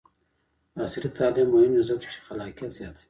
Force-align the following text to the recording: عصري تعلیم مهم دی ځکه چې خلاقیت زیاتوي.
عصري 0.85 1.09
تعلیم 1.17 1.47
مهم 1.53 1.71
دی 1.75 1.81
ځکه 1.89 2.07
چې 2.13 2.19
خلاقیت 2.27 2.71
زیاتوي. 2.77 2.99